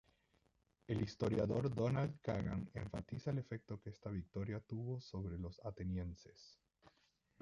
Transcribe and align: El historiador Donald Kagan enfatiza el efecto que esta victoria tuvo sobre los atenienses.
El 0.87 0.99
historiador 1.03 1.75
Donald 1.75 2.19
Kagan 2.21 2.71
enfatiza 2.73 3.29
el 3.29 3.37
efecto 3.37 3.79
que 3.79 3.91
esta 3.91 4.09
victoria 4.09 4.59
tuvo 4.59 4.99
sobre 4.99 5.37
los 5.37 5.63
atenienses. 5.63 6.57